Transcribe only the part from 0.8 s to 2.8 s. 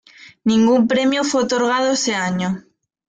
premio fue otorgado ese año.